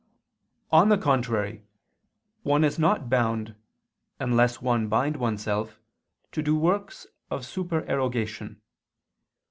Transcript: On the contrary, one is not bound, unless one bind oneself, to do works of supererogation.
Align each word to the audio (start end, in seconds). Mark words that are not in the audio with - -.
On 0.71 0.89
the 0.89 0.97
contrary, 0.97 1.63
one 2.41 2.63
is 2.63 2.79
not 2.79 3.07
bound, 3.07 3.53
unless 4.19 4.59
one 4.59 4.87
bind 4.87 5.15
oneself, 5.17 5.79
to 6.31 6.41
do 6.41 6.57
works 6.57 7.05
of 7.29 7.45
supererogation. 7.45 8.59